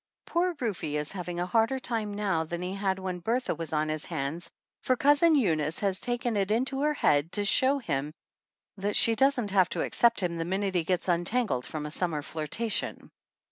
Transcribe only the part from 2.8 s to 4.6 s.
when Bertha was on his hands,